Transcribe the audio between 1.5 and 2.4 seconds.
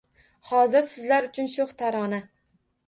sho’x tarona